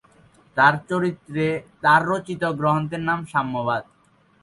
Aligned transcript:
তার 1.83 2.01
রচিত 2.09 2.43
গ্রন্থের 2.59 3.01
নাম 3.09 3.19
"সাম্যবাদ"। 3.25 3.83